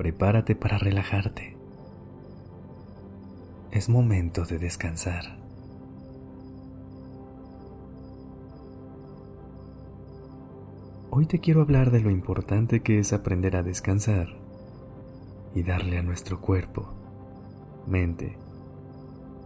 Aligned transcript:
Prepárate 0.00 0.56
para 0.56 0.78
relajarte. 0.78 1.58
Es 3.70 3.90
momento 3.90 4.46
de 4.46 4.58
descansar. 4.58 5.36
Hoy 11.10 11.26
te 11.26 11.40
quiero 11.40 11.60
hablar 11.60 11.90
de 11.90 12.00
lo 12.00 12.08
importante 12.08 12.80
que 12.80 12.98
es 12.98 13.12
aprender 13.12 13.56
a 13.56 13.62
descansar 13.62 14.28
y 15.54 15.64
darle 15.64 15.98
a 15.98 16.02
nuestro 16.02 16.40
cuerpo, 16.40 16.88
mente 17.86 18.38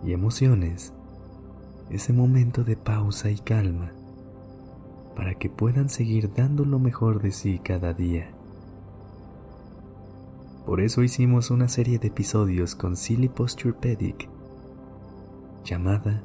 y 0.04 0.12
emociones 0.12 0.92
ese 1.90 2.12
momento 2.12 2.62
de 2.62 2.76
pausa 2.76 3.28
y 3.28 3.38
calma 3.38 3.90
para 5.16 5.34
que 5.34 5.50
puedan 5.50 5.88
seguir 5.88 6.32
dando 6.32 6.64
lo 6.64 6.78
mejor 6.78 7.20
de 7.20 7.32
sí 7.32 7.58
cada 7.58 7.92
día. 7.92 8.33
Por 10.66 10.80
eso 10.80 11.02
hicimos 11.02 11.50
una 11.50 11.68
serie 11.68 11.98
de 11.98 12.08
episodios 12.08 12.74
con 12.74 12.96
Silly 12.96 13.28
Posturepedic 13.28 14.28
llamada 15.62 16.22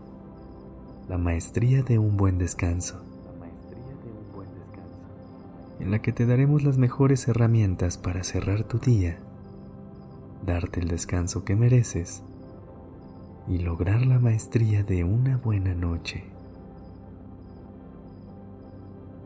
La 1.09 1.17
Maestría 1.17 1.83
de 1.83 1.99
un 1.99 2.15
Buen 2.15 2.37
Descanso, 2.37 3.03
en 5.79 5.91
la 5.91 6.01
que 6.01 6.13
te 6.13 6.25
daremos 6.25 6.63
las 6.63 6.77
mejores 6.77 7.27
herramientas 7.27 7.97
para 7.97 8.23
cerrar 8.23 8.63
tu 8.63 8.79
día, 8.79 9.17
darte 10.45 10.79
el 10.79 10.87
descanso 10.87 11.43
que 11.43 11.57
mereces 11.57 12.23
y 13.49 13.57
lograr 13.59 14.05
la 14.05 14.19
maestría 14.19 14.83
de 14.83 15.03
una 15.03 15.37
buena 15.37 15.73
noche. 15.73 16.23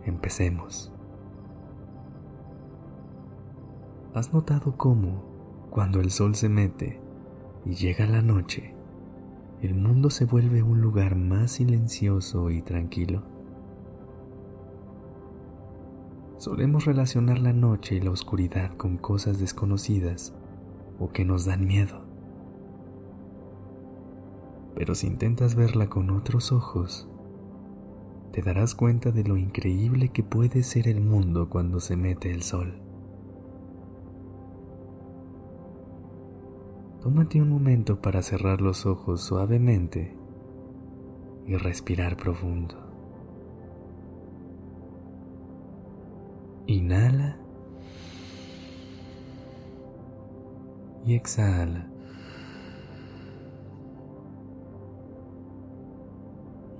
Empecemos. 0.06 0.93
¿Has 4.14 4.32
notado 4.32 4.78
cómo, 4.78 5.24
cuando 5.72 6.00
el 6.00 6.12
sol 6.12 6.36
se 6.36 6.48
mete 6.48 7.02
y 7.66 7.74
llega 7.74 8.06
la 8.06 8.22
noche, 8.22 8.76
el 9.60 9.74
mundo 9.74 10.12
se 10.12 10.26
vuelve 10.26 10.62
un 10.62 10.82
lugar 10.82 11.16
más 11.16 11.54
silencioso 11.54 12.52
y 12.52 12.62
tranquilo? 12.62 13.24
Solemos 16.38 16.86
relacionar 16.86 17.40
la 17.40 17.54
noche 17.54 17.96
y 17.96 18.02
la 18.02 18.12
oscuridad 18.12 18.78
con 18.78 18.98
cosas 18.98 19.40
desconocidas 19.40 20.36
o 21.00 21.10
que 21.10 21.26
nos 21.26 21.46
dan 21.46 21.66
miedo. 21.66 22.06
Pero 24.76 24.94
si 24.94 25.08
intentas 25.08 25.56
verla 25.56 25.90
con 25.90 26.12
otros 26.12 26.52
ojos, 26.52 27.10
te 28.32 28.44
darás 28.44 28.76
cuenta 28.76 29.10
de 29.12 29.24
lo 29.24 29.38
increíble 29.38 30.10
que 30.10 30.22
puede 30.22 30.62
ser 30.62 30.88
el 30.88 31.02
mundo 31.02 31.50
cuando 31.50 31.80
se 31.80 31.98
mete 31.98 32.30
el 32.30 32.44
sol. 32.44 32.93
Tómate 37.04 37.42
un 37.42 37.50
momento 37.50 38.00
para 38.00 38.22
cerrar 38.22 38.62
los 38.62 38.86
ojos 38.86 39.22
suavemente 39.22 40.16
y 41.46 41.58
respirar 41.58 42.16
profundo. 42.16 42.76
Inhala 46.66 47.38
y 51.06 51.16
exhala. 51.16 51.90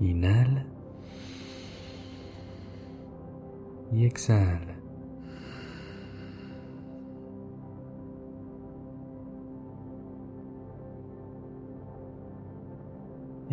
Inhala 0.00 0.64
y 3.92 4.06
exhala. 4.06 4.73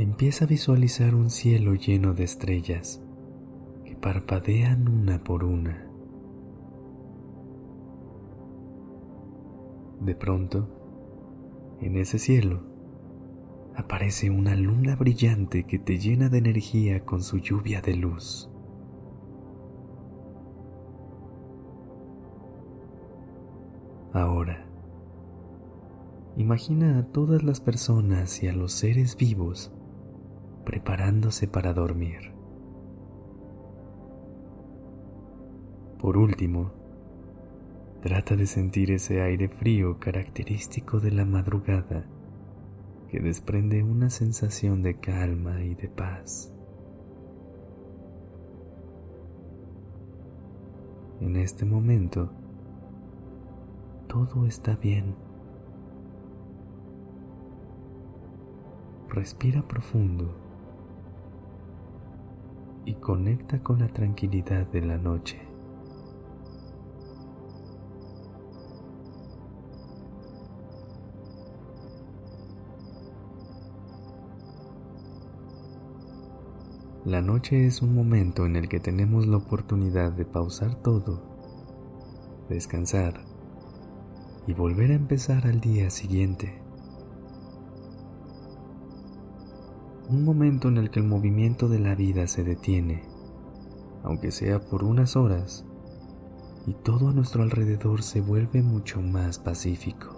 Empieza 0.01 0.45
a 0.45 0.47
visualizar 0.47 1.13
un 1.13 1.29
cielo 1.29 1.75
lleno 1.75 2.15
de 2.15 2.23
estrellas 2.23 3.03
que 3.85 3.95
parpadean 3.95 4.87
una 4.87 5.23
por 5.23 5.43
una. 5.43 5.87
De 9.99 10.15
pronto, 10.15 10.67
en 11.81 11.97
ese 11.97 12.17
cielo, 12.17 12.63
aparece 13.75 14.31
una 14.31 14.55
luna 14.55 14.95
brillante 14.95 15.65
que 15.65 15.77
te 15.77 15.99
llena 15.99 16.29
de 16.29 16.39
energía 16.39 17.05
con 17.05 17.21
su 17.21 17.37
lluvia 17.37 17.79
de 17.81 17.95
luz. 17.95 18.49
Ahora, 24.13 24.65
imagina 26.37 26.97
a 26.97 27.03
todas 27.03 27.43
las 27.43 27.61
personas 27.61 28.41
y 28.41 28.47
a 28.47 28.53
los 28.53 28.71
seres 28.71 29.15
vivos 29.15 29.71
preparándose 30.63 31.47
para 31.47 31.73
dormir. 31.73 32.33
Por 35.99 36.17
último, 36.17 36.71
trata 38.01 38.35
de 38.35 38.47
sentir 38.47 38.91
ese 38.91 39.21
aire 39.21 39.49
frío 39.49 39.99
característico 39.99 40.99
de 40.99 41.11
la 41.11 41.25
madrugada 41.25 42.05
que 43.09 43.19
desprende 43.19 43.83
una 43.83 44.09
sensación 44.09 44.81
de 44.81 44.99
calma 44.99 45.61
y 45.61 45.75
de 45.75 45.89
paz. 45.89 46.53
En 51.19 51.35
este 51.35 51.65
momento, 51.65 52.31
todo 54.07 54.47
está 54.47 54.75
bien. 54.75 55.15
Respira 59.09 59.61
profundo 59.67 60.50
y 62.85 62.95
conecta 62.95 63.61
con 63.61 63.79
la 63.79 63.87
tranquilidad 63.87 64.67
de 64.67 64.81
la 64.81 64.97
noche. 64.97 65.51
La 77.05 77.21
noche 77.21 77.65
es 77.65 77.81
un 77.81 77.95
momento 77.95 78.45
en 78.45 78.55
el 78.55 78.69
que 78.69 78.79
tenemos 78.79 79.25
la 79.25 79.37
oportunidad 79.37 80.11
de 80.11 80.23
pausar 80.23 80.75
todo, 80.75 81.23
descansar 82.47 83.25
y 84.45 84.53
volver 84.53 84.91
a 84.91 84.95
empezar 84.95 85.47
al 85.47 85.61
día 85.61 85.89
siguiente. 85.89 86.60
Un 90.11 90.25
momento 90.25 90.67
en 90.67 90.75
el 90.75 90.89
que 90.89 90.99
el 90.99 91.07
movimiento 91.07 91.69
de 91.69 91.79
la 91.79 91.95
vida 91.95 92.27
se 92.27 92.43
detiene, 92.43 93.01
aunque 94.03 94.31
sea 94.31 94.59
por 94.59 94.83
unas 94.83 95.15
horas, 95.15 95.65
y 96.67 96.73
todo 96.73 97.07
a 97.07 97.13
nuestro 97.13 97.43
alrededor 97.43 98.03
se 98.03 98.19
vuelve 98.19 98.61
mucho 98.61 99.01
más 99.01 99.39
pacífico. 99.39 100.17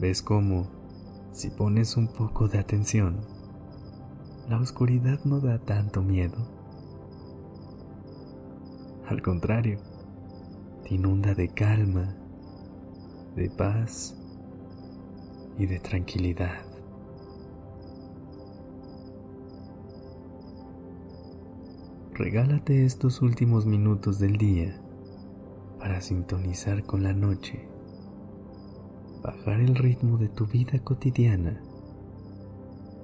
¿Ves 0.00 0.22
cómo, 0.22 0.66
si 1.32 1.50
pones 1.50 1.98
un 1.98 2.08
poco 2.08 2.48
de 2.48 2.58
atención, 2.58 3.20
la 4.48 4.58
oscuridad 4.58 5.20
no 5.26 5.40
da 5.40 5.58
tanto 5.58 6.00
miedo. 6.00 6.38
Al 9.06 9.20
contrario, 9.20 9.91
inunda 10.92 11.34
de 11.34 11.48
calma, 11.48 12.14
de 13.34 13.48
paz 13.48 14.14
y 15.58 15.64
de 15.64 15.80
tranquilidad. 15.80 16.66
Regálate 22.12 22.84
estos 22.84 23.22
últimos 23.22 23.64
minutos 23.64 24.18
del 24.18 24.36
día 24.36 24.78
para 25.78 26.02
sintonizar 26.02 26.84
con 26.84 27.02
la 27.02 27.14
noche, 27.14 27.66
bajar 29.22 29.60
el 29.60 29.74
ritmo 29.74 30.18
de 30.18 30.28
tu 30.28 30.46
vida 30.46 30.78
cotidiana 30.84 31.62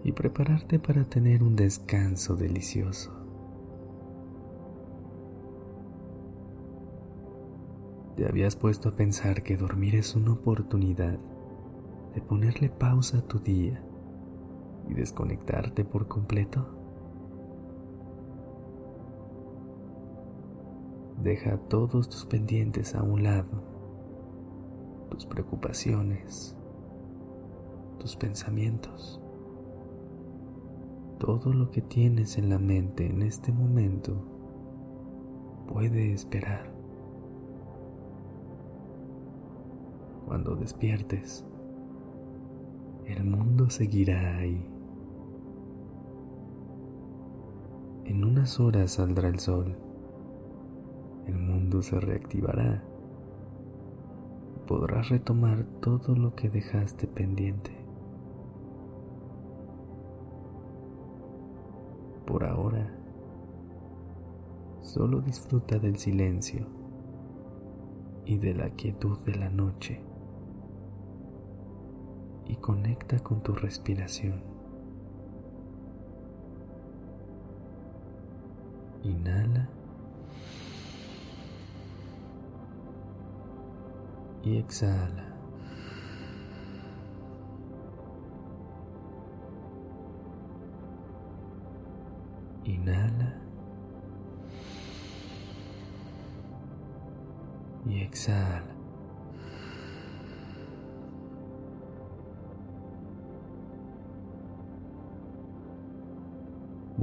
y 0.04 0.12
prepararte 0.12 0.78
para 0.78 1.04
tener 1.04 1.42
un 1.42 1.56
descanso 1.56 2.36
delicioso. 2.36 3.17
¿Te 8.18 8.26
habías 8.26 8.56
puesto 8.56 8.88
a 8.88 8.96
pensar 8.96 9.44
que 9.44 9.56
dormir 9.56 9.94
es 9.94 10.16
una 10.16 10.32
oportunidad 10.32 11.20
de 12.16 12.20
ponerle 12.20 12.68
pausa 12.68 13.18
a 13.18 13.22
tu 13.22 13.38
día 13.38 13.80
y 14.88 14.94
desconectarte 14.94 15.84
por 15.84 16.08
completo? 16.08 16.66
Deja 21.22 21.58
todos 21.68 22.08
tus 22.08 22.24
pendientes 22.24 22.96
a 22.96 23.04
un 23.04 23.22
lado, 23.22 23.62
tus 25.12 25.24
preocupaciones, 25.24 26.56
tus 28.00 28.16
pensamientos, 28.16 29.22
todo 31.20 31.52
lo 31.52 31.70
que 31.70 31.82
tienes 31.82 32.36
en 32.36 32.48
la 32.48 32.58
mente 32.58 33.06
en 33.06 33.22
este 33.22 33.52
momento 33.52 34.16
puede 35.68 36.12
esperar. 36.12 36.77
Cuando 40.28 40.56
despiertes, 40.56 41.42
el 43.06 43.24
mundo 43.24 43.70
seguirá 43.70 44.36
ahí. 44.36 44.62
En 48.04 48.22
unas 48.22 48.60
horas 48.60 48.90
saldrá 48.90 49.28
el 49.30 49.38
sol. 49.38 49.74
El 51.24 51.38
mundo 51.38 51.80
se 51.80 51.98
reactivará. 51.98 52.84
Podrás 54.66 55.08
retomar 55.08 55.64
todo 55.80 56.14
lo 56.14 56.34
que 56.34 56.50
dejaste 56.50 57.06
pendiente. 57.06 57.70
Por 62.26 62.44
ahora, 62.44 62.94
solo 64.82 65.22
disfruta 65.22 65.78
del 65.78 65.96
silencio 65.96 66.66
y 68.26 68.36
de 68.36 68.52
la 68.52 68.68
quietud 68.68 69.18
de 69.20 69.34
la 69.34 69.48
noche 69.48 70.06
y 72.48 72.56
conecta 72.56 73.18
con 73.20 73.42
tu 73.42 73.52
respiración. 73.52 74.42
Inhala 79.02 79.68
y 84.42 84.56
exhala. 84.56 85.24
Inhala 92.64 93.34
y 97.86 98.00
exhala. 98.00 98.77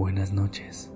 Buenas 0.05 0.33
noches. 0.33 0.94